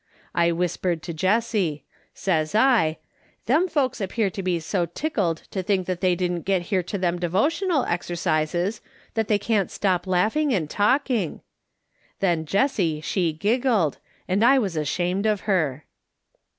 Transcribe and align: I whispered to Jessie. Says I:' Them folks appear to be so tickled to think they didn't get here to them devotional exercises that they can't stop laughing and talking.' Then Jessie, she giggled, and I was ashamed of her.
I 0.33 0.51
whispered 0.51 1.03
to 1.03 1.13
Jessie. 1.13 1.83
Says 2.15 2.55
I:' 2.55 2.97
Them 3.45 3.67
folks 3.67 4.01
appear 4.01 4.31
to 4.31 4.41
be 4.41 4.59
so 4.59 4.87
tickled 4.87 5.43
to 5.51 5.61
think 5.61 5.85
they 5.85 6.15
didn't 6.15 6.41
get 6.41 6.63
here 6.73 6.81
to 6.81 6.97
them 6.97 7.19
devotional 7.19 7.85
exercises 7.85 8.81
that 9.13 9.27
they 9.27 9.37
can't 9.37 9.69
stop 9.69 10.07
laughing 10.07 10.55
and 10.55 10.67
talking.' 10.67 11.41
Then 12.19 12.47
Jessie, 12.47 12.99
she 12.99 13.31
giggled, 13.31 13.99
and 14.27 14.43
I 14.43 14.57
was 14.57 14.75
ashamed 14.75 15.27
of 15.27 15.41
her. 15.41 15.85